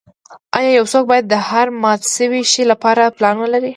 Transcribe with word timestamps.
ایا 0.57 0.71
یو 0.77 0.85
څوک 0.93 1.03
باید 1.11 1.25
د 1.27 1.35
هر 1.49 1.67
مات 1.81 2.01
شوي 2.15 2.41
شی 2.51 2.63
لپاره 2.71 3.13
پلان 3.17 3.35
ولري 3.39 3.69